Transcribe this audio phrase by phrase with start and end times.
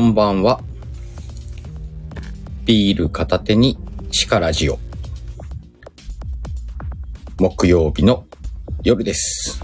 [0.00, 0.60] んばんは。
[2.64, 3.78] ビール片手に
[4.10, 4.78] シカラジオ。
[7.38, 8.24] 木曜日の
[8.82, 9.60] 夜です。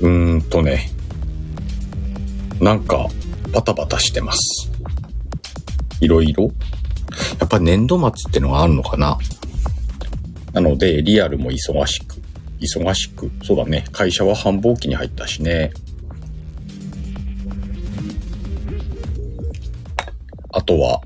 [0.00, 0.90] うーんとね、
[2.60, 3.08] なんか
[3.52, 4.70] バタバタしてます。
[6.00, 6.50] いろいろ
[7.40, 9.18] やっぱ年度末ってのがあるのかな
[10.52, 12.15] なので、リアルも忙しく、
[12.60, 15.72] 忙しく、そうだね、会社は繁忙期に入ったしね。
[20.52, 21.02] あとは、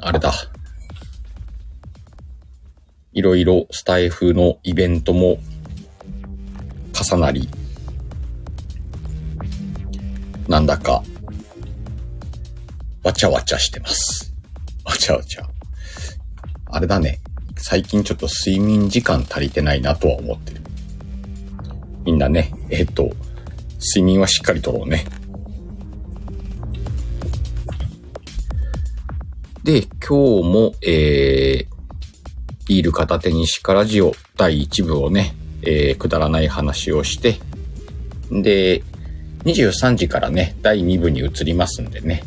[0.00, 0.32] あれだ。
[3.12, 5.38] いろいろスタイフのイベントも
[6.92, 7.48] 重なり、
[10.48, 11.02] なんだか、
[13.02, 14.34] わちゃわちゃしてます。
[14.84, 15.46] わちゃわちゃ。
[16.66, 17.20] あれだね。
[17.62, 20.62] 最近ちょっと睡眠時間足りてないなとは思ってる。
[22.04, 23.12] みんなね、えっ、と、
[23.78, 25.04] 睡眠はしっかりとろうね。
[29.62, 37.38] で、今日も、えー、ビール片手にシカラジオ第1部をね、えー、くだらない話をして、
[38.32, 38.82] で、
[39.44, 42.24] 23時からね、第2部に移りますんでね。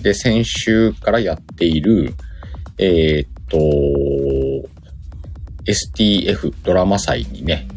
[0.00, 2.14] で、先週からやっている、
[2.78, 3.58] えーっと、
[5.66, 7.68] STF ドラマ祭にね、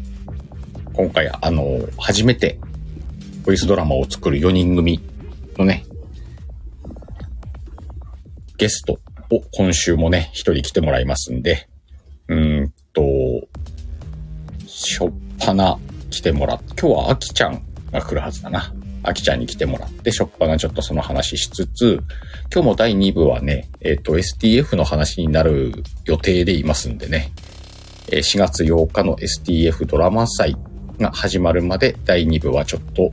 [0.93, 2.59] 今回あの、初めて
[3.43, 5.01] ボイスドラマを作る4人組
[5.57, 5.85] のね、
[8.57, 11.67] ゲストを今週もね、一人来てもらいますんで、
[12.27, 13.01] うーんと、
[14.67, 15.77] しょっぱな
[16.09, 18.73] 来てもらって今日はあきちゃんが来るはずだな。
[19.03, 22.03] あきちゃんに来てもらって、しょっぱなちょっとその話しつつ、
[22.53, 27.31] 今日も第2部はね、えっ、と、STF の話になる予定でいますんでね、
[28.09, 30.55] えー4月8日の STF ドラマ祭
[30.99, 33.11] が始まるまで第2部はちょっと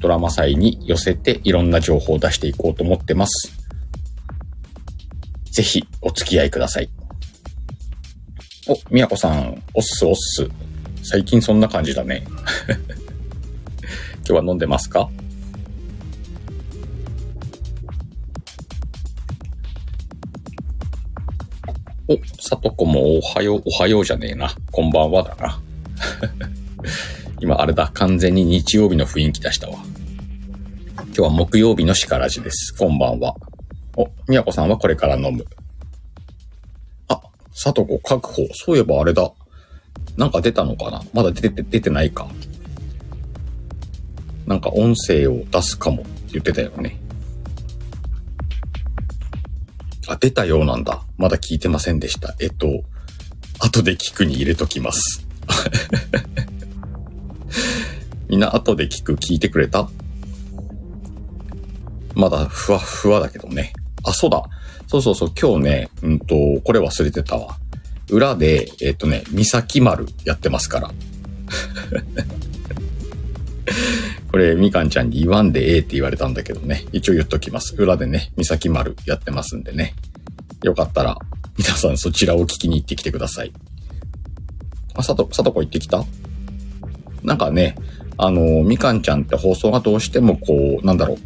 [0.00, 3.52] ドラマ祭に寄せていろんな情報を出していこうと思ってます。
[5.52, 6.90] ぜひお付き合いください。
[8.68, 10.48] お、みやこさん、おっすおっす。
[11.02, 12.22] 最近そんな感じだね。
[14.24, 15.08] 今日は飲んでますか？
[22.10, 24.50] お、さとこもおはよう、おはようじゃねえな。
[24.72, 25.60] こんばんはだな。
[27.38, 29.74] 今あれだ、完全に日曜日の雰囲気出したわ。
[30.96, 32.74] 今日は木曜日のしからじです。
[32.74, 33.34] こんばんは。
[33.94, 35.44] お、みやこさんはこれから飲む。
[37.08, 37.20] あ、
[37.52, 38.48] さとこ確保。
[38.54, 39.30] そういえばあれだ。
[40.16, 42.26] なんか出たのかなまだ出て、出てないか。
[44.46, 46.98] なんか音声を出すかもって言ってたよね。
[50.08, 51.02] あ、出たようなんだ。
[51.18, 52.34] まだ聞いてませんでした。
[52.40, 52.82] えっと、
[53.60, 55.26] 後で聞くに入れときます。
[58.28, 59.88] みんな後で聞く聞いてくれた？
[62.14, 63.72] まだふわふわだけどね。
[64.02, 64.42] あ、そうだ。
[64.86, 65.32] そうそうそう。
[65.40, 67.56] 今日ね、うんと、これ忘れてたわ。
[68.10, 70.90] 裏で、えっとね、三崎丸やってますから。
[74.30, 76.84] これ、みかんちゃんに言わんでええって言われたんだけどね。
[76.92, 77.74] 一応言っときます。
[77.76, 79.94] 裏でね、三崎丸やってますんでね。
[80.62, 81.18] よかったら、
[81.56, 83.52] 皆さんそちらを聞きに行ってきてください。
[84.94, 86.04] あ、さと、さとこ行ってきた？
[87.22, 87.74] なんかね、
[88.16, 91.18] あの、みかんちゃんって放送がどうしてもこう、なんだろう、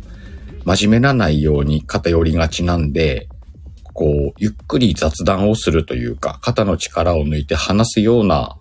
[0.65, 3.29] 真面目な内容に偏りがちなんで、
[3.95, 8.57] こう、ゆっくり雑談をするというか、肩の力を抜いて話すような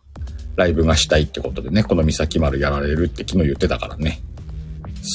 [0.61, 4.22] ライブがしたいってことでね、この三崎丸やられるって昨日言ってたからね。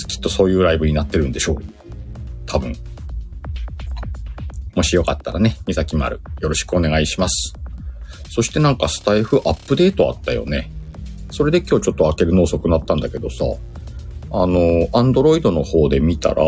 [0.09, 1.63] きっとそういうライブになってるんでしょう。
[2.47, 2.75] 多分。
[4.75, 7.55] もしよかったらね、三崎丸よろしくお願いします。
[8.29, 10.71] そしてなんかスタイフアップデートあったよね。
[11.31, 13.45] それで今日ちょっと開けるの遅くなったんだけどさ、
[14.33, 16.43] あの、アンドロイドの方で見たら、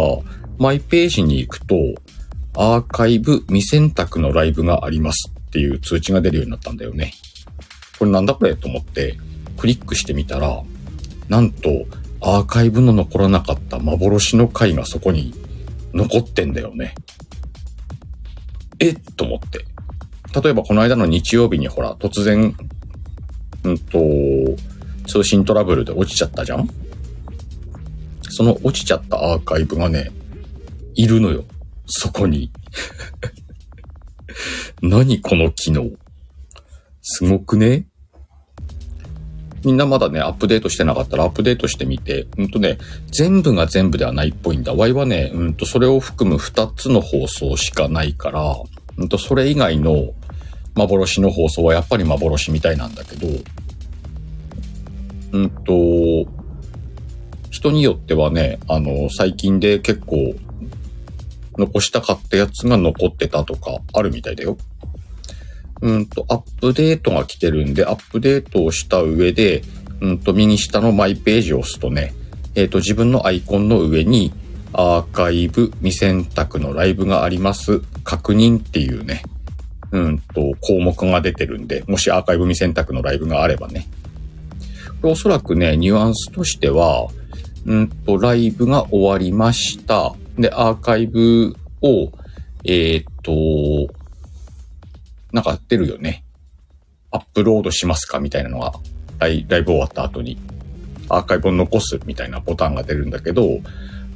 [0.58, 1.76] マイページに行くと、
[2.56, 7.12] アーカイブ未選択のライブがありますっていう通知が出るようになったんだよね。
[7.98, 9.16] これなんだこれと思って、
[9.56, 10.62] クリックしてみたら、
[11.28, 11.86] なんと、
[12.20, 15.34] アーカイブの残らなかった幻の回がそこに
[15.94, 16.94] 残ってんだよね。
[18.80, 19.64] えと思って。
[20.40, 22.56] 例えばこの間の日曜日にほら、突然、
[23.64, 23.98] うんと、
[25.06, 26.68] 通信トラブルで落ちちゃったじゃん？
[28.30, 30.10] その落ちちゃったアーカイブがね、
[30.94, 31.44] いるのよ。
[31.86, 32.50] そこに。
[34.82, 35.90] 何この機能？
[37.10, 37.86] すごくね
[39.64, 42.78] みんなまだね、アップデートしてなかったらアップデートしてみて、うんとね、
[43.10, 44.74] 全部が全部ではないっぽいんだ。
[44.74, 48.54] ワイはね、うんと、それを含む2つの放送しかないから、
[48.98, 50.12] うんと、それ以外の
[50.76, 53.26] 幻の放送はやっぱり幻みたいなんだけど、
[55.32, 56.30] うんと、
[57.50, 60.34] 人によってはね、あの、最近で結構、
[61.58, 64.56] 残したかったやつが残ってたとかあるみたいだよ。
[65.80, 69.62] うんと、アップデートが来てるんで、アップデートをした上で、
[70.00, 72.14] うんと、右下のマイページを押すとね、
[72.54, 74.32] えっ、と、自分のアイコンの上に、
[74.72, 77.80] アーカイブ未選択のライブがあります。
[78.04, 79.22] 確認っていうね、
[79.92, 83.86] うんと、項目が出てるんで、もしアーカイブ未選択のライブがあればね。
[85.00, 87.08] これおそらくね、ニュアンスとしては、
[87.66, 90.14] うんと、ライブが終わりました。
[90.38, 92.10] で、アーカイブを、
[92.64, 93.32] えっ、と、
[95.32, 96.24] なんか出るよね。
[97.10, 98.72] アップロードしますかみたいなのが、
[99.18, 100.38] ライライブ終わった後に、
[101.08, 103.60] アーカイブを残すみたいなボタンが出るんだけど、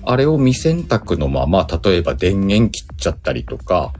[0.05, 3.93] あれを未選択のまま、例えば電源切っちゃったりとか、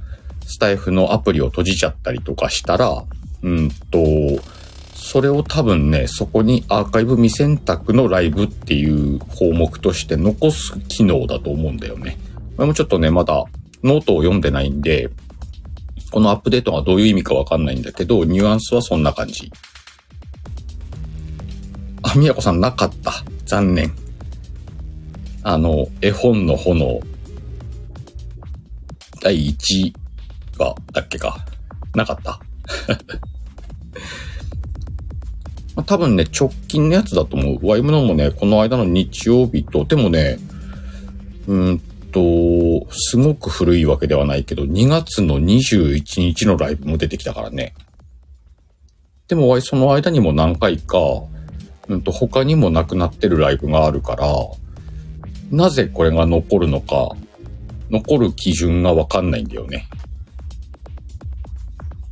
[0.47, 3.05] スタエフのアプリを閉じちゃったりとかしたら、
[3.43, 3.99] うんと、
[4.95, 12.19] それを多分ね、そこにアーカイブ未選択のライブっていう項目として残す機能だと思うんだよね。
[12.57, 13.45] これもちょっとね、まだ
[13.83, 15.11] ノートを読んでないんで、
[16.13, 19.51] このアップデートがどういう意味かわかんないんだけど、ニュアンスはそんな感じ。
[22.03, 23.25] あ、みやこさんなかった。
[23.47, 23.95] 残念。
[25.43, 27.01] あの、絵本の炎。
[29.23, 29.95] 第1
[30.59, 31.47] 話だっけか。
[31.95, 32.33] なかった。
[35.75, 37.67] まあ、多分ね、直近のやつだと思う。
[37.67, 40.39] ワイムのもね、この間の日曜日と、でもね、
[41.47, 41.81] うん
[42.13, 47.75] と、すごく古いわけではないけど、2月の21日のライブも出てきたからね。
[49.29, 50.99] でも、その間にも何回か、
[51.89, 54.29] うんと、他にもなくなってるライブがあるから、
[55.51, 57.11] なぜこれが残るのか、
[57.91, 59.89] 残る基準がわかんないんだよね。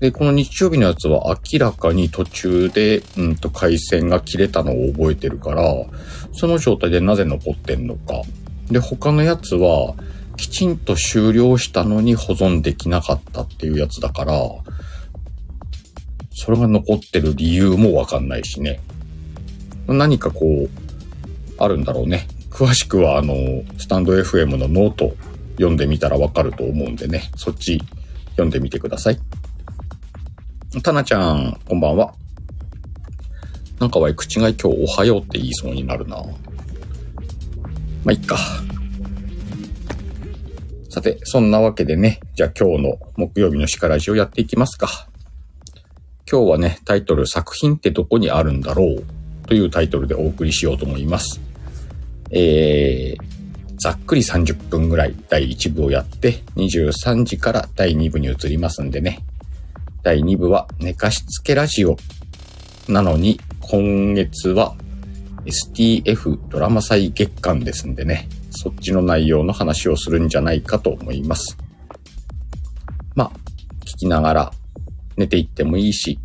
[0.01, 5.63] で、この日曜日のやつは明らかに途中で、うんと回線が切れたのを覚えてるから、
[6.33, 8.23] その状態でなぜ残ってんのか。
[8.71, 9.95] で、他のやつは、
[10.37, 14.35] きちんと終了したのに保存できなかったっていうやつだから、
[16.33, 18.81] それが残ってる理由もわかんないしね。
[19.87, 20.71] 何かこう、
[21.59, 22.27] あるんだろうね。
[22.51, 23.35] 詳しくはあの、
[23.77, 25.15] スタンド FM のノート
[25.57, 27.31] 読んでみたらわかると思うんでね。
[27.37, 27.83] そっち
[28.31, 29.19] 読んでみてください。
[30.83, 32.15] たなちゃん、こんばんは。
[33.79, 36.23] なんかわい、口が今日おはようって言いそうになるな。
[38.05, 38.39] まあ、いっか。
[40.89, 45.09] さて、そんなわけでね、じゃあ今日の木曜日のシカラジをやっていきますか。
[46.31, 49.05] 今日はね、タイトル、作品ってどこにあるんだろう
[49.47, 51.41] というタイトルでお送りしようと思います。
[52.31, 59.21] えー、ざっくり30分ぐらい第1部をやって、23時から第2部に移りますんでね、
[60.03, 61.97] 第2部は寝かしつけラジオ。
[62.89, 64.75] なのに、今月は
[65.45, 71.57] STF ドラマ祭月間ですんでね、そっちの内容の話をするんじゃないかと思います。
[73.15, 73.33] まあ、
[73.85, 74.53] 聞きながら
[75.17, 76.19] 寝ていってもいいし、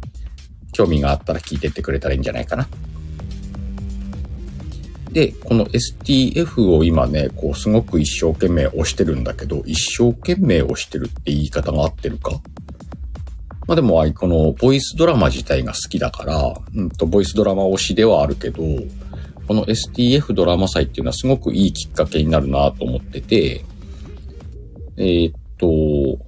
[0.73, 2.67] 興味があったら聞いてってくれたらいいんじゃないかな。
[5.12, 12.41] で、この STF を今ね、こうすごく一生懸命押してるんだけど、一生懸命押してるって言い方が合ってるか？
[13.65, 18.62] まあでも、このボイスドラマ自体が好きだから、うんと、ボイスドラマ推しではあるけど、
[19.48, 23.64] この STF ドラマ祭っていうのはすごくいいきっかけになるなと思ってて、
[24.98, 26.24] えー、っと、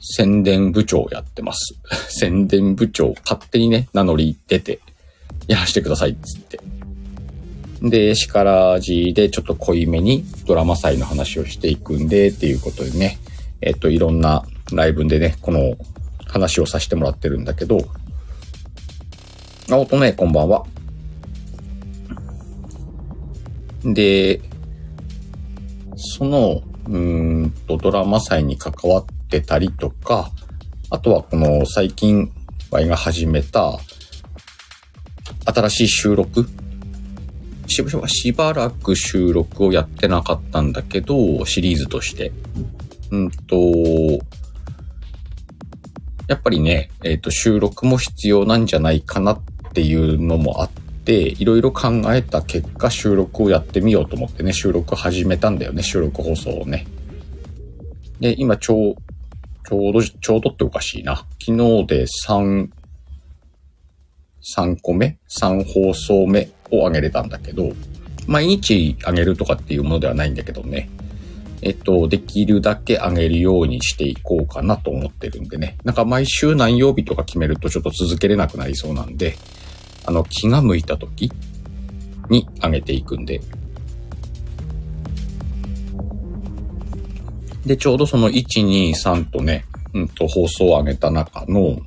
[0.00, 1.74] 宣伝部長やってます。
[2.08, 4.80] 宣伝部長、勝手にね、名乗り出て、
[5.46, 6.60] やらしてくださいっつって。
[7.82, 13.18] で、シカラジでちょっと濃いめにドラマ祭の話をしていくんで、っていうことでね、
[13.60, 15.76] えっと、いろんなライブでね、この
[16.26, 17.78] 話をさせてもらってるんだけど、
[19.70, 20.66] あ、おとね、こんばんは。
[23.84, 24.40] で、
[25.96, 30.30] その、うんと、ドラマ祭に関わってたりとか、
[30.90, 32.30] あとはこの最近、
[32.70, 33.78] ワイが始めた、
[35.46, 36.48] 新しい収録
[37.66, 42.32] しばしばらく収録をやってなかったんだけど、シリーズとして。
[43.10, 43.56] うんと、
[46.28, 49.40] やっぱりね、えっ、ー、と、収録も必要なんじゃないかなっ
[49.72, 50.70] ていうのもあっ
[51.04, 56.86] て、いろいろ考えた結果、収録をやってみようと思ってね、収録始めたんだよね、収録放送をね。
[58.20, 58.96] で、今、ちょう、
[59.68, 61.16] ちょうど、ちょうどっておかしいな。
[61.40, 62.68] 昨日で3、
[64.56, 67.72] 3個目 ?3 放送目を上げれたんだけど、
[68.26, 70.88] 毎日上げるとかっていうものではないんだけどね。
[71.62, 75.78] えっと、できるだけ上げるようにしていこうかなと思ってるんでね。
[75.82, 79.36] なんか毎週何曜日とか決めるとちょっと続けれなくなりそうなんで、
[80.04, 81.30] あの、気が向いた時、
[82.30, 83.40] に上げていくんで。
[87.66, 91.78] で、ちょうどその1、2、3とね、うんと放送を上げた中の、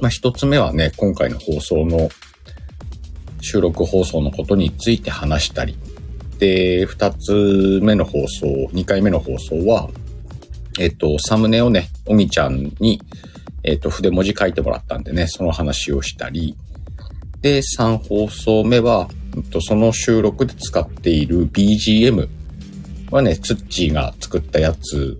[0.00, 2.08] まあ、一つ目はね、今回の放送の
[3.40, 5.76] 収録放送のことについて話したり。
[6.38, 9.88] で、二つ目の放送、二回目の放送は、
[10.78, 13.00] えっと、サムネをね、おみちゃんに、
[13.64, 16.56] えっと、筆文字書いてもらったんでね、その話をしたり。
[17.40, 19.08] で、三放送目は、
[19.60, 22.28] その収録で使っている BGM
[23.10, 25.18] はね、ツッチーが作ったやつ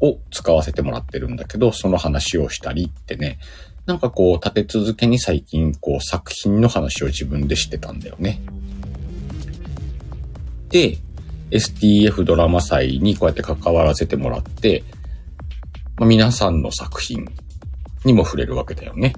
[0.00, 3.38] を使わせてもらってるんだけど、その話をしたりってね、
[3.86, 8.40] なんかこう、立て続けに最近、こう、作品の話を自分でしてたんだよね。
[10.70, 10.98] で、
[11.50, 14.84] STF ドラマ祭にこうやって関わらせてもらって、
[15.98, 17.26] まあ、皆さんの作品
[18.04, 19.12] にも触れるわけだよね。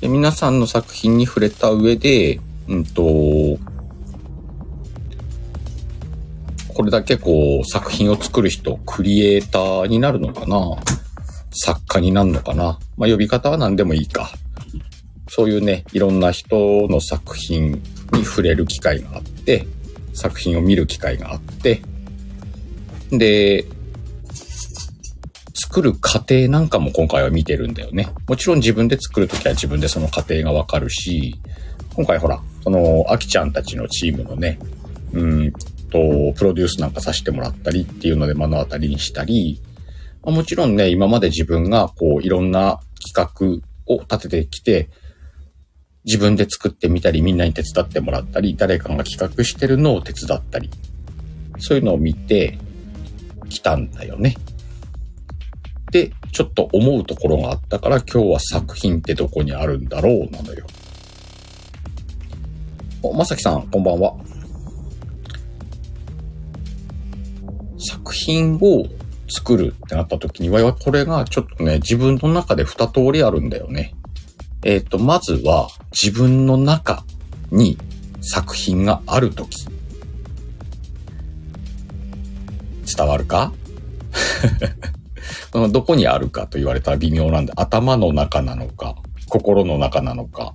[0.00, 3.02] で皆さんの作品に触れた上で、うんと、
[6.68, 10.76] これだけこう作品を作る人、クリエイターになるのかな？
[11.50, 12.78] 作家になるのかな？
[12.98, 14.30] まあ、呼び方は何でもいいか。
[15.28, 19.66] そういうね、いろんな人の作品に触れる機会があって、
[20.12, 21.80] 作品を見る機会があって、
[23.10, 23.64] で、
[25.76, 28.08] 作る過程なんかも今回は見てるんだよね。
[28.26, 31.38] もちろん自分で作るときは自分でその過程がわかるし、
[31.94, 34.58] 今回ほら、その、あきちゃんたちのチームのね、
[35.12, 35.52] うん
[35.90, 39.60] と、プロデュースなんかさせてもらったりっていうので目の当たりにしたり、
[40.24, 42.80] まもちろんね、今まで自分がこういろんな
[43.14, 44.88] 企画を立ててきて、
[46.06, 50.70] 自分で作ってみたり、みんなに手伝ってもらったり、誰かが企画してるのを手伝ったり、
[51.58, 52.58] そういうのを見て
[53.50, 54.36] きたんだよね。
[55.92, 60.66] で、ちょっと思うところがあったから、今日は作品ってどこにあるんだろうなのよ。
[63.02, 64.14] お、まさきさん、こんばんは。
[67.78, 68.86] 作品を
[69.28, 73.94] 作るってなった時には、これがちょっとね、自分の中で二通りあるんだよね。
[74.64, 77.04] えっ、ー、と、まずは自分の中
[77.52, 77.78] に
[78.20, 79.66] 作品がある時。
[82.96, 83.52] 伝わるか？
[85.52, 88.96] どこにあるかと言われたら微妙なんで、頭の中なのか、
[89.28, 90.54] 心の中なのか、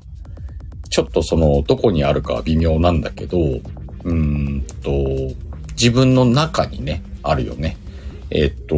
[0.90, 4.92] ちょっとその、どこにあるかは微妙なんだけど、うーんと、
[5.74, 7.78] 自分の中にね、あるよね。
[8.30, 8.76] えっと、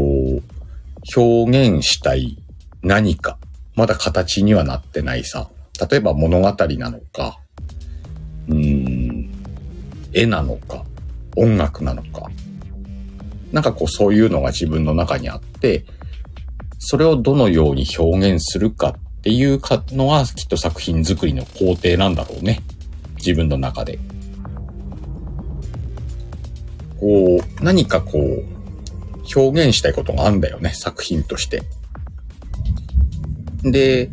[1.15, 2.38] 表現したい
[2.82, 3.38] 何か、
[3.75, 5.50] まだ形にはなってないさ。
[5.89, 7.39] 例えば物語なのか、
[8.48, 9.29] うーん、
[10.13, 10.84] 絵なのか、
[11.36, 12.29] 音楽なのか。
[13.51, 15.86] なんかこうそういうのが自分の中にあって、
[16.86, 19.62] それをどのように表現するかっていう
[19.92, 22.62] のがきっと作品作りの工程なんだろうね。
[23.16, 24.00] 自分の中で。
[27.00, 28.44] こう、何かこう、
[29.34, 31.63] 表現したいことがあるんだよね、作品として。
[33.63, 34.10] で、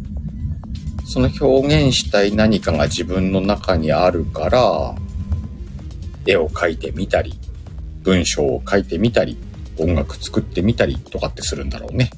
[1.07, 4.95] その表現したい何かが自分の中にあるから、
[6.25, 7.37] 絵を描いてみたり、
[8.05, 9.37] 文章を書いてみたり、
[9.77, 12.11] 音楽作ってみたりとかってするんだろうね。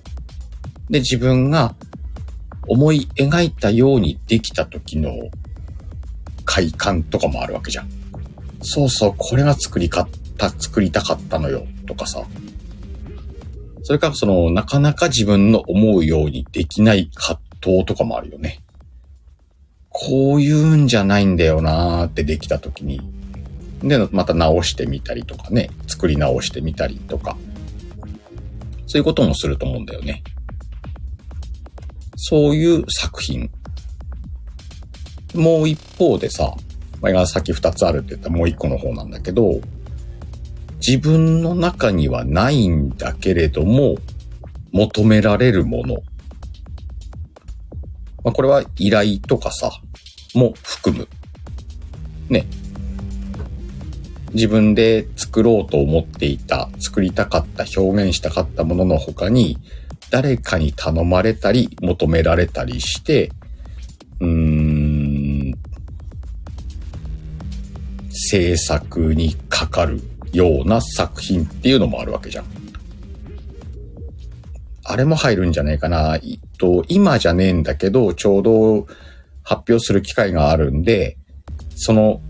[0.93, 1.75] で、自分が
[2.69, 5.31] 思い描いたようにできた時の
[6.45, 7.89] 快感とかもあるわけじゃん。
[8.61, 12.23] そうそう、これが作りかった、作りたかったのよ、とかさ。
[13.83, 18.61] それからその、なかなか自分の思うようにできない葛藤とかもあるよね。
[19.89, 23.01] こういうんじゃないんだよなーってできた時に、
[23.83, 27.39] で、また直してみたりとかね、作り直してみたりとか、
[28.87, 30.23] そういうこともすると思うんだよね。
[32.25, 33.51] そういう作品。
[35.35, 36.55] もう一方でさ、
[37.01, 39.61] まあ、さっき二つあるって言ったもう一個の方なんだけど、
[40.77, 43.97] 自分の中にはないんだけれども、
[44.71, 45.97] 求められるもの。
[48.23, 49.73] まあ、これは依頼とかさ、
[50.33, 51.09] も含む。
[52.31, 52.47] ね。
[54.33, 59.59] 自分で作ろうと思っていた、作りたかった、表現したかったものの他に、
[60.13, 63.33] 誰かに頼まれたり、求められたりして、
[64.21, 65.55] うーん、
[68.11, 70.03] 制作にかかる
[70.35, 72.45] ような作品っていうのもあるわけじゃん。
[74.85, 76.17] あれも入るんじゃないかな。
[76.17, 78.87] えっと、今じゃねえんだけど、ちょうど
[79.43, 81.17] 発表する機会があるんで、
[81.75, 82.21] その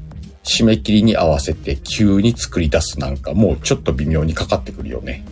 [0.44, 5.24] 締め切りに合わせて急に作り出すなんかもうちょっと微妙にかかってくるよね。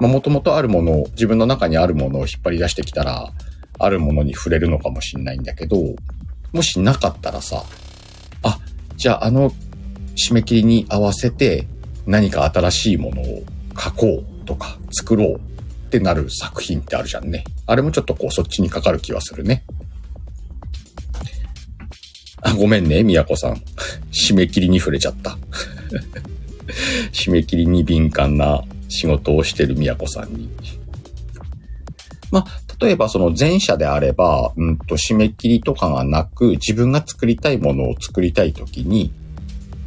[0.00, 3.32] ま、もともとあるものを、自分の中にあるものを引っ張り出してきたら、
[3.78, 5.76] あるものに触れるのかもしんないんだけど、
[6.52, 7.64] もしなかったらさ、
[8.42, 8.58] あ、
[8.96, 9.52] じゃああの
[10.16, 11.66] 締め切りに合わせて
[12.06, 13.42] 何か新しいものを
[13.78, 15.40] 書こうとか作ろうっ
[15.90, 17.44] てなる作品ってあるじゃんね。
[17.66, 19.64] あれもちょっとこうそっちにかかる気はするね。
[22.42, 23.62] あ、ごめんね、みやこさん。
[24.10, 25.38] 締め切りに触れちゃった。
[27.12, 30.48] 締め切りに敏感な仕事をしてるみやこさんに。
[32.30, 32.46] まあ、
[32.80, 39.12] 例えばその前者であれば、うんと締め切りとかがなく、自分が作りたいものを作りたいときに、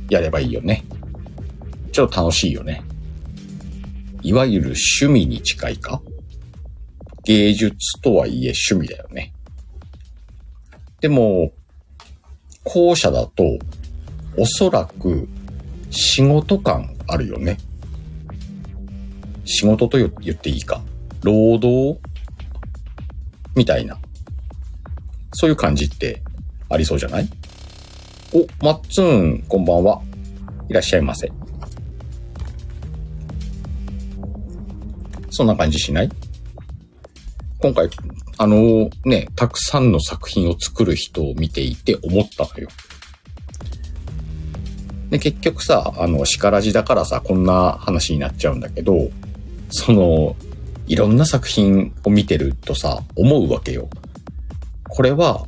[0.10, 0.84] やればいいよね。
[1.92, 2.84] ちょっと楽しいよね。
[4.24, 6.02] いわゆる趣味に近いか？
[7.24, 9.34] 芸術とはいえ趣味だよね。
[11.00, 11.54] でも、
[12.64, 13.44] 後者だと、
[14.38, 15.28] おそらく
[15.90, 17.58] 仕事感あるよね。
[19.52, 20.82] 仕事と言っていいか。
[21.24, 22.00] 労働？
[23.54, 24.00] みたいな。
[25.34, 26.22] そういう感じって
[26.70, 27.30] ありそうじゃない？
[28.34, 30.02] お、マッツーン、こんばんは。
[30.70, 31.32] いらっしゃいませ。
[35.30, 36.10] そんな感じしない？
[37.60, 37.90] 今回、
[38.38, 42.70] あのね、たくさんの作品を作る人を見ていて思ったのよ。
[45.10, 49.10] で、結局さ、あの、叱らじだからさ、こんな話になっちゃうんだけど、
[49.72, 50.36] その、
[50.88, 53.90] いろんな作品を見てるとさ、思うわけよ。
[54.90, 55.46] これは、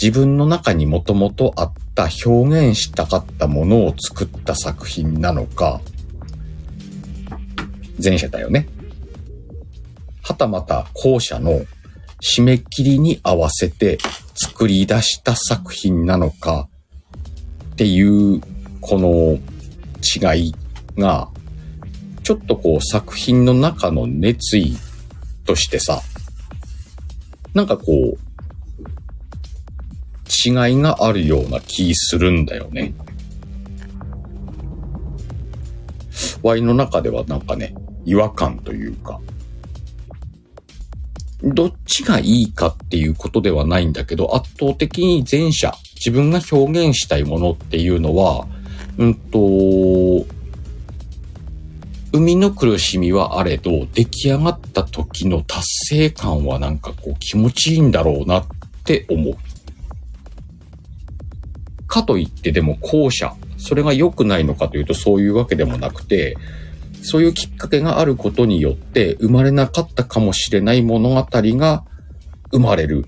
[0.00, 5.80] 自分の中にもともとあった表現したかったものを作った作品なのか、
[8.02, 8.68] 前者だよね。
[10.22, 11.60] はたまた後者の
[12.22, 13.98] 締め切りに合わせて
[14.34, 16.68] 作り出した作品なのか
[17.72, 18.40] っていう
[18.80, 19.38] この
[20.02, 20.54] 違い
[20.96, 21.28] が
[22.30, 24.76] ちょっとこう作品の中の熱意
[25.44, 26.00] としてさ
[27.54, 28.18] なんかこう
[30.28, 32.94] 違いがあるような気するんだよね。
[36.44, 39.20] ワイの中ではなんかね、違和感というか、
[41.42, 48.46] どっちがいいかっていうことではないんだけど、圧倒的に前者、自分が表現したいものっていうのは、
[48.98, 50.24] うんと、
[52.12, 58.46] 生みの苦しみはあれど、出来上がった時の達成感はなんかこう気持ちいいんだろうなっ
[58.84, 59.36] て思う。
[61.86, 66.36] かといってでも後者、それが良くないのかというとそういうわけでもなくて、
[67.02, 71.84] そういうきっかけがあることによって生まれなかったかもしれない物語が
[72.50, 73.06] 生まれる。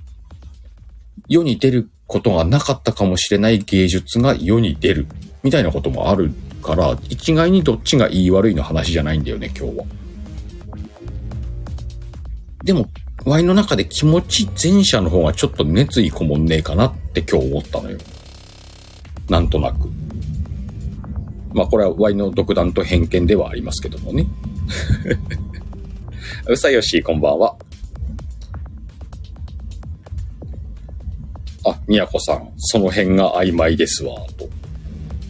[1.28, 5.06] 世に出ることがなかったかもしれない芸術が世に出る。
[5.42, 6.32] みたいなこともある
[6.62, 9.84] から、一概にどっちがいい悪いの話じゃないんだよね、今日は。
[12.64, 12.88] でも、
[13.24, 17.98] ワイの中で気持ち前者の方がちょっと熱意こもんねえかなって今日思ったのよ。
[19.28, 19.88] なんとなく。
[21.54, 24.26] まあこれは Y の独断と偏見ではありますけどもね。
[26.48, 27.56] うさよし、こんばんは。
[31.64, 34.48] あ、みやこさん、その辺が曖昧ですわ、と。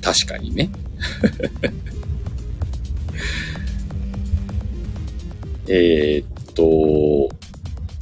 [0.01, 0.71] 確かにね。
[5.69, 7.29] えっと、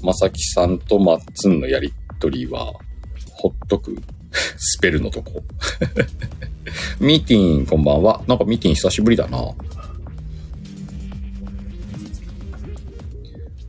[0.03, 2.73] まさきさんとマッツンのやりとりは、
[3.31, 3.97] ほっとく？
[4.59, 5.43] スペルのとこ。
[7.01, 8.23] ミーティン、こんばんは。
[8.27, 9.39] なんかミーティン久しぶりだな。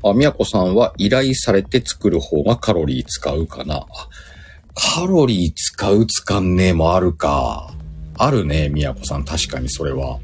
[0.04, 3.86] あ、みやこさんは依頼されて作る方がカロリー使うかな。
[4.74, 7.74] カロリー使う使んねえもあるか。
[8.24, 9.26] あるね、みやこさん。
[9.26, 10.20] 確かにそれは。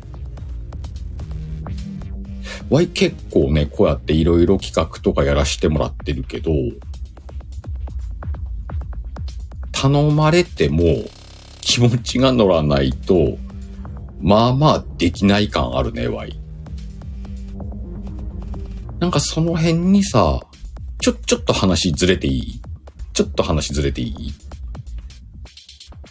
[2.70, 6.52] わい結構ね、こうやっていろいろ企画とかやらしてもらってるけど、
[9.72, 10.84] 頼まれても
[11.62, 13.40] 気持ちが乗らないと、
[14.22, 16.40] まあまあできない感あるね、ワイ。
[19.00, 20.42] なんかその辺にさ、
[21.00, 22.62] ちょ、ちょっと話ずれていい？
[23.14, 24.34] ちょっと話ずれていい？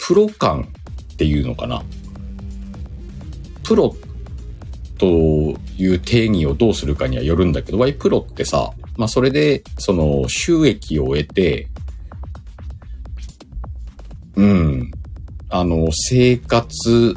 [0.01, 0.73] プロ感
[1.17, 1.83] っていうのかな
[3.65, 3.97] プロ
[4.99, 5.07] と
[5.79, 11.69] いう定義をどうするかにはよるんだけど、ワイプロってさ、まあそれで、その収益を得て、
[14.37, 14.91] うん。
[15.49, 17.17] あの、生活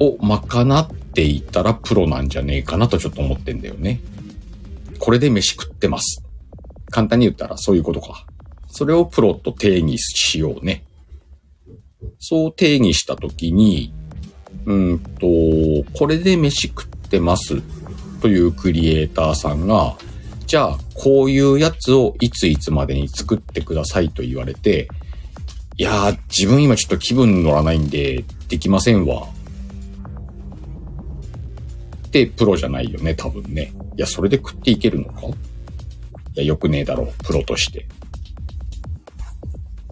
[0.00, 4.00] を賄っていたらプロなんじゃねえかなとちょっと思ってんだよね。
[4.98, 6.24] これで飯食ってます。
[6.90, 8.26] 簡単に言ったらそういうことか。
[8.66, 10.84] それをプロと定義しようね。
[12.18, 13.92] そう定義したときに、
[14.66, 15.26] うんと、
[15.92, 17.62] これで飯食ってます
[18.20, 19.96] というクリエイターさんが、
[20.46, 24.88] じゃあ、こういうやつをいついつまでに作ってくださいと言われて、
[25.76, 29.28] いやー、自分今ちょっと気分乗らないんで、できませんわ。
[32.06, 33.72] ってプロじゃないよね、多分ね。
[33.96, 35.20] いや、それで食っていけるのか？
[35.26, 35.34] い
[36.34, 37.86] や、よくねえだろう、プロとして。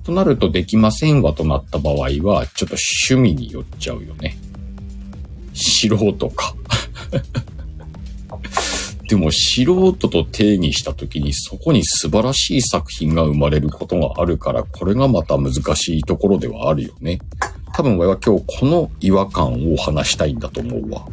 [0.07, 2.77] となるとできませんわとなった場合は、ちょっと
[3.11, 4.39] 趣味によっちゃうよね。
[5.53, 6.55] 素人か。
[9.09, 17.19] でも素人と定義した時にそこに素晴らしい作品が生まれることがあるから、これがまた難しいところではあるよね。
[17.75, 21.09] 多分俺は今日この違和感を話したいんだと思うわ。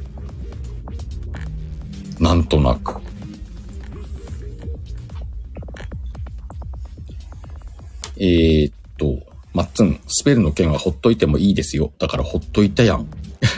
[2.19, 3.01] なんとなく。
[8.17, 9.19] えー、っと、
[9.53, 11.91] まっつん、スペルの件はほっといてもいいですよ。
[11.99, 13.07] だからほっといたやん。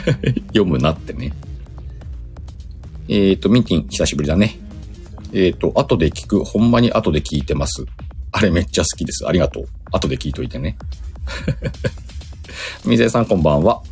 [0.48, 1.32] 読むなってね。
[3.08, 4.58] えー、っと、ミンティン、久しぶりだね。
[5.32, 7.84] えー、っと、後で聞く、ほんまに後で聞いてます。
[8.32, 9.26] あれめっちゃ好きです。
[9.26, 9.68] ありがとう。
[9.92, 10.76] 後で聞いといてね。
[12.84, 13.82] みぜさんこんばんは。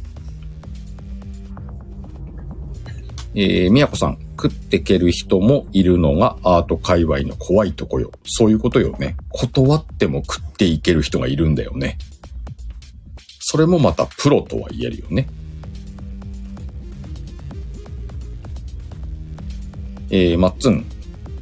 [3.37, 8.13] えー、みやこさん、食ってける人もいるのがアート界隈の怖いとこよ。
[8.25, 9.17] そういうことよね。
[9.31, 11.97] 断っても食っていける人がいるんだよね。
[13.41, 15.29] それもまたプロとは言えるよね。
[20.11, 20.85] えー、まっつん。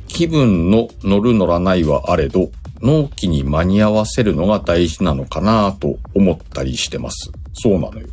[0.07, 7.33] 気分の乗る乗らないはあれど、納期に間に合わせるのが大事なのかなと思ったりしてます。
[7.53, 8.07] そうなのよ。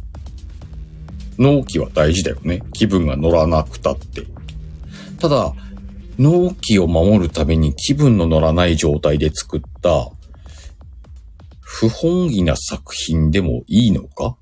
[1.37, 2.63] 納期は大事だよね。
[2.73, 4.38] 気分が乗らなくたって。
[5.19, 5.53] ただ、
[6.17, 10.09] 納期を守るために気分の乗らない状態で作った
[11.61, 14.35] 不本意な作品でもいいのか？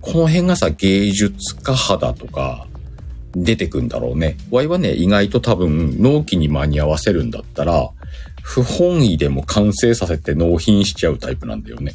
[0.00, 2.66] この辺がさ、芸術家肌とか
[3.32, 4.36] 出てくんだろうね。
[4.50, 7.90] ワイはね、意外と多分納期に間に合わせるんだったら、
[8.42, 11.92] 不本意でも完成させて納品しちゃうタイプなんだよね。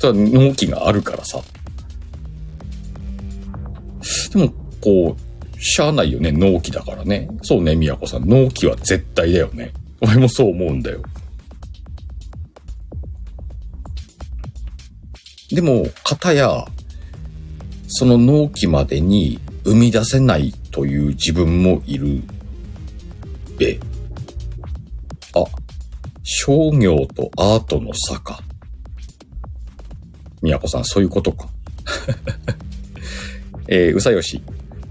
[0.00, 1.40] ただ納期があるからさ。
[4.32, 5.27] でも、こう、
[5.58, 7.28] しゃあないよね、納期だからね。
[7.42, 8.28] そうね、宮子さん。
[8.28, 9.72] 納期は絶対だよね。
[10.00, 11.02] 俺もそう思うんだよ。
[15.50, 16.64] でも、方や、
[17.88, 22.22] その納期までに生み出せないという自分もいる。
[23.60, 23.80] え。
[25.34, 25.44] あ、
[26.22, 28.40] 商業とアートの差か。
[30.42, 31.48] 宮子さん、そういうことか。
[33.66, 34.40] えー、うさよし。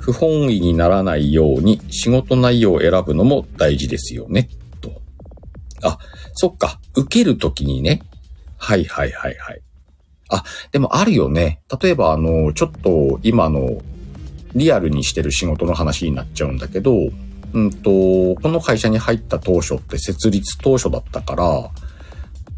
[0.08, 4.48] 不本意にならないように仕事内容を選ぶのも大事ですよね。
[4.80, 5.02] と。
[5.84, 6.00] あ、
[6.34, 6.80] そっか。
[6.96, 8.04] 受けるときにね。
[8.58, 9.62] はいはいはいはい。
[10.30, 11.60] あ、でもあるよね。
[11.82, 13.82] 例えばあの、ちょっと今の
[14.56, 16.93] リアルにしてる仕事の話になっちゃうんだけど、
[17.54, 21.70] うんと、この会社に入った当初って設立当初だったから、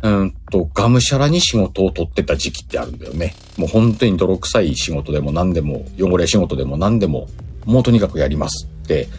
[0.01, 3.35] うんと、がむしゃらに仕事を取ってた時期ってあるんだよね。
[3.57, 7.27] もう本当に泥臭い仕事でも何でも、汚れ仕事でも何でも、
[7.65, 9.09] もうとにかくやりますって、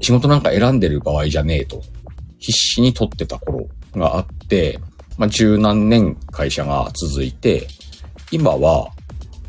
[0.00, 1.82] 仕事なんか選んでる場合じゃねえと、
[2.38, 4.80] 必死に取ってた頃があって、
[5.18, 7.68] まあ、十何年会社が続いて、
[8.32, 8.90] 今は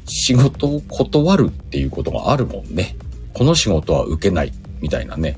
[0.06, 2.95] 仕事を断るっていうことがあるもんね。
[3.34, 5.38] この仕事は受けない、みたいなね。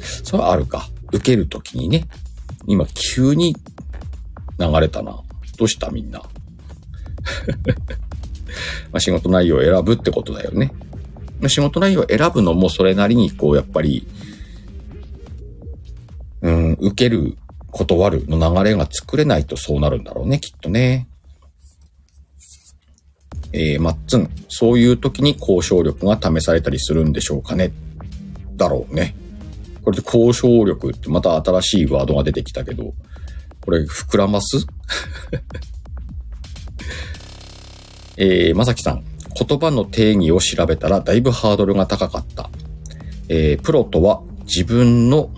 [0.00, 0.88] それはあるか。
[1.10, 2.04] 受けるときにね。
[2.66, 3.56] 今急に
[4.58, 5.20] 流れたな。
[5.56, 6.22] どうしたみんな。
[8.92, 10.72] ま仕事内容を選ぶってことだよね。
[11.40, 14.06] ま、仕事内容を選ぶのもそれなりにこうやっぱり、
[16.42, 17.36] うん、受ける、
[17.70, 21.08] 断るの流れが作れないとそうなるんだろうね、きっとね。
[23.52, 27.72] えー、マッツン、そういう時に交渉力が試されたりするんでしょうかね。
[28.56, 29.14] だろうね。
[29.82, 32.92] これで交渉力ってまた新しいワードが出てきたけど、
[33.60, 34.66] これ膨らます？
[38.16, 39.04] えー、まさきさん、
[39.46, 42.50] 言葉の定義を調べたらだいぶハードルが高かった。
[43.28, 45.30] えー、プロとは自分の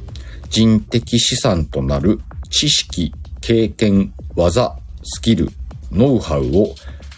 [0.49, 5.51] 人的資産となる知識、経験、技、スキル、
[5.93, 6.75] ノウハウを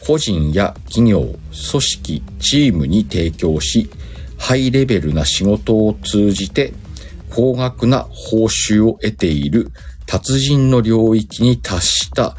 [0.06, 1.38] 個人や企業、組
[1.82, 3.88] 織、チームに提供し、
[4.38, 6.72] ハイレベルな仕事を通じて
[7.30, 9.70] 高額な報酬を得ている
[10.12, 12.36] 達人の領域に達した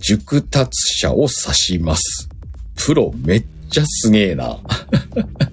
[0.00, 2.28] 熟達者を指します。
[2.74, 4.58] プロめっちゃすげえな。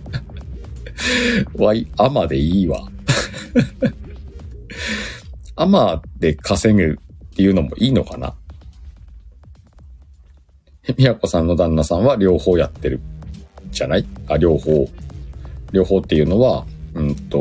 [1.54, 2.90] わい、アマでいいわ。
[5.56, 8.34] アマで稼ぐっていうのもいいのかな
[10.98, 13.00] みやこさんの旦那さんは両方やってる
[13.70, 14.06] じゃない？
[14.28, 14.90] あ、両方。
[15.72, 17.40] 両方っていうのは、うんと、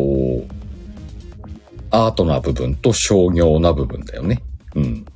[1.91, 4.43] アートな部分と商業な部分だよね。
[4.75, 5.07] うん。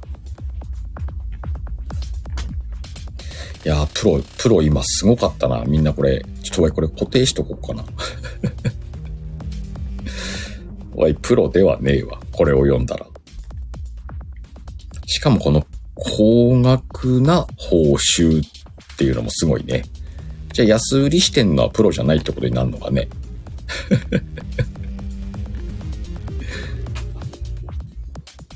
[3.64, 5.64] いや、プロ、プロ今すごかったな。
[5.64, 7.84] みんなこれ、ちょっとこれ固定しとこうかな。
[10.94, 12.20] おい、プロではねえわ。
[12.32, 13.06] これを読んだら。
[15.06, 18.46] しかもこの高額な報酬っ
[18.98, 19.84] ていうのもすごいね。
[20.52, 23.08] じゃあ安売りしてんのはプロじゃないってことになるのかね。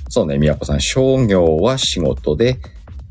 [0.09, 0.81] そうね、宮子さん。
[0.81, 2.59] 商業は仕事で、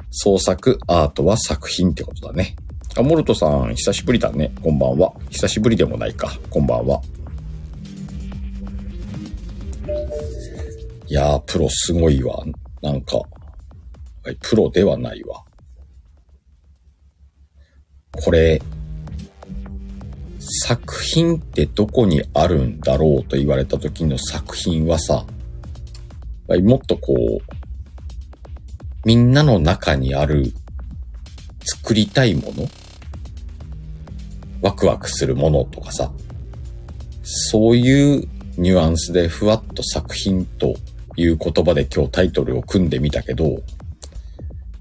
[0.09, 2.55] 創作、アートは作品ってことだね。
[2.97, 4.51] あ、モルトさん、久しぶりだね。
[4.63, 5.13] こんばんは。
[5.29, 6.39] 久しぶりでもないか。
[6.49, 7.01] こんばんは。
[11.07, 12.43] いやー、プロすごいわ。
[12.81, 13.21] なんか、
[14.41, 15.43] プロではないわ。
[18.11, 18.59] これ、
[20.39, 25.25] 作品ってどこにあるんだろうと言われた時の作品はさ、
[26.63, 27.39] もっとこう、
[29.05, 30.53] みんなの中にある
[31.63, 32.67] 作りたいもの？
[34.61, 36.11] ワクワクするものとかさ、
[37.23, 40.75] そういうニュアンスでふわっと作品と
[41.15, 43.61] いう言葉で今日タイトルを組んでみたけど、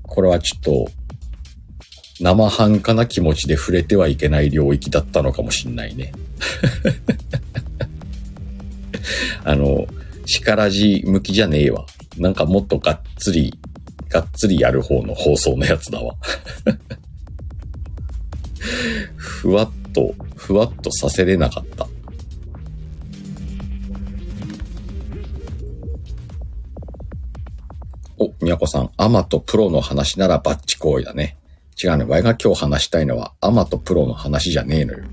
[0.03, 0.87] これはちょっと
[2.21, 6.13] 生半可な気持ちで触れてはいけない領域だったのかもしんないね。
[9.45, 9.87] あの、
[10.27, 11.87] 力じ向きじゃねえわ。
[12.19, 13.59] なんかもっとがっつり、
[14.09, 16.15] がっつりやる方の放送のやつだわ。
[19.17, 21.87] ふわっと、ふわっとさせれなかった。
[28.19, 31.37] お、みやこさん、アマとプロの話ならバッチ行為だね。
[31.83, 32.05] 違うね。
[32.05, 35.05] ワイが今日話したいのは、アマとプロの話じゃねえのよ。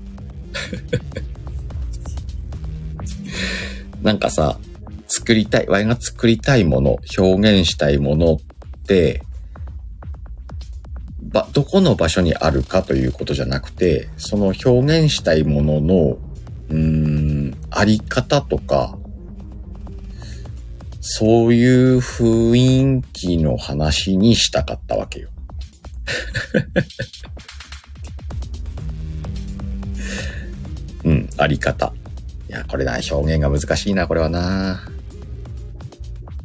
[4.02, 4.58] なんかさ、
[5.06, 8.38] 作りたい、ワイが作りたいもの、表現したいものっ
[8.86, 9.22] て、
[11.34, 16.18] ば、どこの場所にあるかということじゃなくて、その表現したいものの、
[16.70, 18.96] うーん、あり方とか、
[21.00, 25.28] そういう雰囲気の話にしたかったわけよ。
[31.04, 31.92] うん、あり方。
[32.48, 34.93] いや、これな、表現が難しいな、これはな。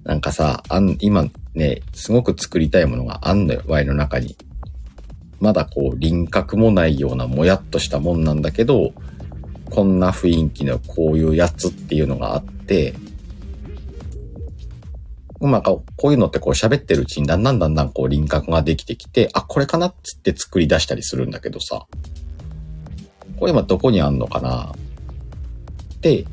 [0.09, 4.35] なんかさ、あん、今ね、すごく作りたいものがあんのよ、ワイの中に。
[5.39, 8.91] まだこう、輪郭もないようなもやっとしたもんなんだけど、
[9.69, 12.95] こんな雰囲気のこういうやつっていうのがあって、
[15.39, 21.85] まあ、こういうのってこう喋ってるうちにだんだんだんだんこう輪郭ができてきて、あ、これかなっつって作り出したりするんだけどさ、
[23.37, 24.73] これ今どこにあんのかな
[26.01, 26.25] で、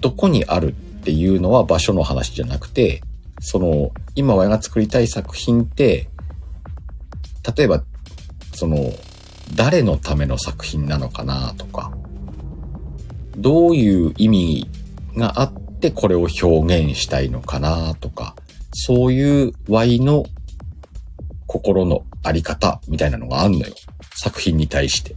[0.00, 3.02] どこにあるっっていうのは場所の話じゃなくて、
[3.40, 6.10] その、今親が作りたい作品って、
[7.56, 7.82] 例えば、
[8.52, 8.92] その、
[9.54, 11.90] 誰のための作品なのかなとか、
[13.36, 14.70] どういう意味
[15.16, 18.36] があってこれを表現したいのかなとか、
[18.72, 20.26] そういう Y の
[21.46, 23.74] 心のあり方みたいなのがあんのよ。
[24.16, 25.14] 作品に対して。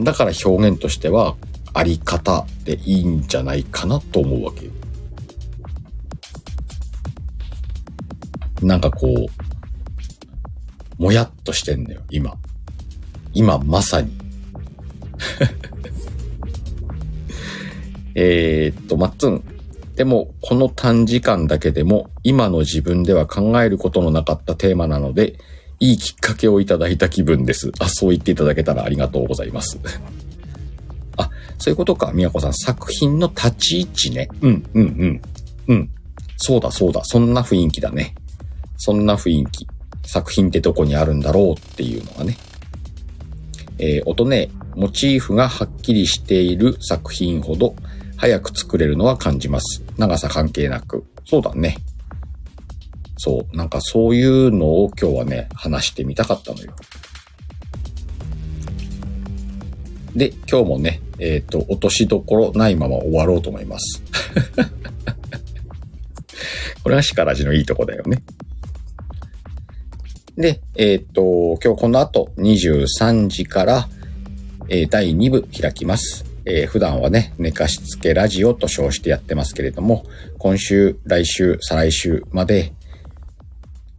[0.00, 1.36] だから表現としては
[1.74, 4.70] あり方でいいんじゃないかなと思うわけ。
[8.64, 9.26] なんかこう、
[11.02, 12.34] もやっとしてんのよ、今。
[13.34, 14.10] 今まさに。
[18.14, 19.42] え、っと、まっつん。
[19.96, 25.34] でも、この短時間だけでも、今の自分では考えることのなかったテーマなので、
[25.80, 27.72] いいきっかけをいただいた気分です。
[27.80, 29.80] あ、そう言っていただけたらありがとうございます。
[31.58, 32.54] そういうことか、みやこさん。
[32.54, 34.28] 作品の立ち位置ね。
[34.40, 35.22] うん、うん、うん。
[35.68, 35.90] うん。
[36.36, 37.02] そうだ、そうだ。
[37.04, 38.14] そんな雰囲気だね。
[38.76, 39.66] そんな雰囲気。
[40.04, 42.36] 作品ってどこにあるんだろうっていうのがね。
[43.78, 47.74] えー、音ね、モチーフがはっきりしている作品ほど、
[48.16, 49.82] 早く作れるのは感じます。
[49.96, 51.04] 長さ関係なく。
[51.24, 51.76] そうだね。
[53.16, 53.56] そう。
[53.56, 56.74] なんかそういうのを今日はね、話してみたかったのよ。
[60.14, 64.02] で、今日もね、えっ、ー、と、落としどころないまま終わろうと思います。
[66.82, 68.22] これがシカラジのいいとこだよね。
[70.36, 73.88] で、えっ、ー、と、今日この後23時から、
[74.68, 76.24] えー、第2部開きます。
[76.46, 80.04] えー、普段はね、寝かしつけラジオと称してやってますけれども、
[80.38, 82.72] 今週、来週、再来週まで、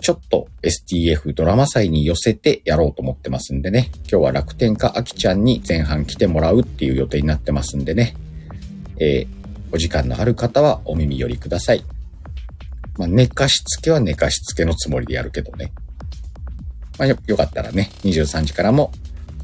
[0.02, 8.16] ちょっと STF ドラマ祭に寄せてやろうと思ってますんでね、今日は楽天家あきちゃんに前半来てもらうっていう予定になってますんでね、
[9.00, 11.84] えー、お時間のある方はお耳寄りください。
[12.98, 15.74] まあ、寝かしつけは寝かしつけのつもりでやるけどね。
[16.98, 18.92] まあよ、よかったらね、23時からも、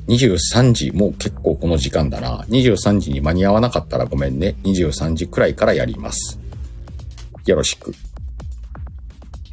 [0.07, 2.45] 23時、もう結構この時間だな。
[2.49, 4.55] 23時に間に合わなかったらごめんね。
[4.63, 6.39] 23時くらいからやります。
[7.45, 7.93] よろしく。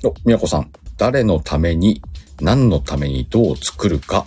[0.04, 0.70] お、みやこさん。
[0.98, 2.02] 誰のために、
[2.40, 4.24] 何のためにどう作るか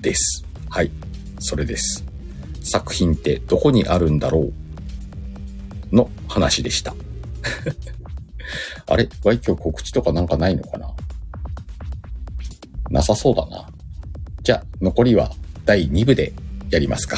[0.00, 0.44] です。
[0.70, 0.90] はい。
[1.40, 2.04] それです。
[2.60, 4.52] 作品ってどこにあるんだろ
[5.92, 6.94] うの話でした。
[8.86, 9.08] あれ？
[9.24, 10.94] わい今日告知とかなんかないのかな？
[12.88, 13.68] なさそうだな。
[14.44, 15.32] じゃあ、残りは
[15.64, 16.32] 第2部で
[16.70, 17.16] やりますか。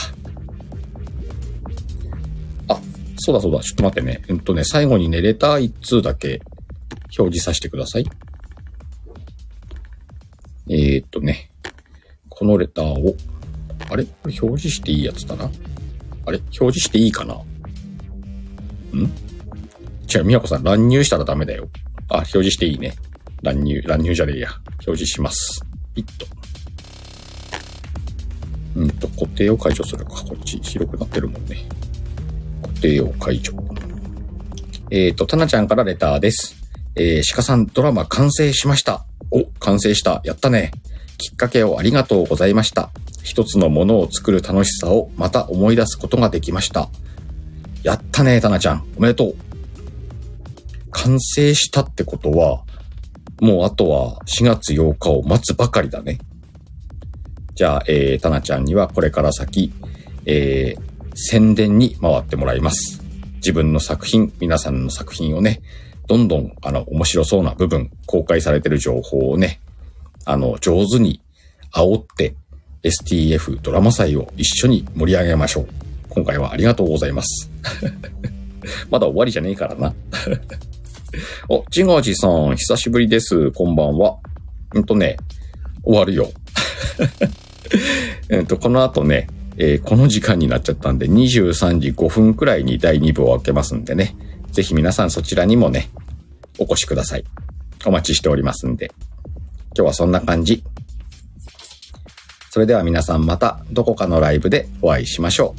[2.68, 2.80] あ、
[3.18, 3.60] そうだそうだ。
[3.60, 4.22] ちょっと待ってね。
[4.28, 6.40] うんとね、最後にね、レター1通だけ
[7.18, 8.06] 表示させてください。
[10.68, 11.50] えー、っとね、
[12.28, 13.16] このレターを、
[13.90, 14.04] あれ？
[14.04, 15.50] れ表示していいやつだな？
[16.26, 16.38] あれ？
[16.38, 17.34] 表示していいかな？
[17.34, 17.38] ん？
[20.12, 21.68] 違う、みやこさん乱入したらダメだよ。
[22.08, 22.94] あ、表示していいね。
[23.42, 24.48] 乱入、乱入じゃねえや。
[24.86, 25.64] 表示します。
[25.94, 26.26] ピッと。
[28.76, 30.10] うんと、固定を解除するか。
[30.10, 31.64] こっち広くなってるもんね。
[32.62, 33.52] 固定を解除。
[34.90, 36.56] えっ、と、たなちゃんからレターです。
[36.96, 39.04] えー、鹿さんドラマ完成しました。
[39.34, 40.20] お、完成した。
[40.24, 40.70] やったね。
[41.18, 42.90] きっかけをありがとうございました。
[43.24, 46.88] 一つのものを作る楽しさをまた思い出すことができました。
[47.82, 48.84] やったね、たなちゃん。
[48.96, 49.34] おめでとう。
[50.92, 52.62] 完成したってことは、
[53.40, 56.18] もうあとは4月8日を待つばかりだね。
[57.56, 59.72] じゃあ、えー、たなちゃんにはこれから先、
[60.26, 63.02] えー、宣伝に回ってもらいます。
[63.36, 65.60] 自分の作品、皆さんの作品をね、
[66.06, 69.60] どんどん、あの、面白そうな部分、公開されてる情報をね、
[70.24, 71.20] あの、上手に
[71.72, 72.34] 煽って、
[72.82, 75.68] STF ドラマ祭を一緒に盛り上げましょう。
[76.10, 77.50] 今回はありがとうございます。
[78.90, 79.94] まだ終わりじゃねえからな。
[81.48, 83.50] お、ちごじさん、久しぶりです。
[83.52, 84.18] こんばんは。
[84.74, 85.16] うんとね、
[85.82, 86.30] 終わるよ。
[88.28, 94.14] えっと、この後ね、えーこの時間になっちゃったんで、23時5分くらいに第2部を開けますんでね。
[94.54, 95.90] ぜひ皆さんそちらにもね、
[96.60, 97.24] お越しください。
[97.84, 98.92] お待ちしておりますんで。
[99.76, 100.62] 今日はそんな感じ。
[102.50, 105.56] それでは皆さんまたどこかのライブでお会いしましょ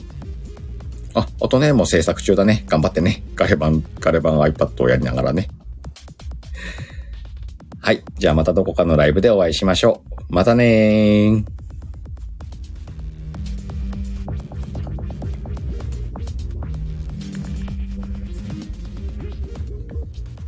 [1.13, 1.19] う。
[1.19, 2.63] あ、音ね、もう制作中だね。
[2.69, 3.21] 頑張ってね。
[3.35, 5.49] ガレ版、ガレ版 iPad をやりながらね。
[7.81, 8.01] はい。
[8.17, 10.33] じゃあまたどこかのライブでお会いしましょう。
[10.33, 11.54] またねー。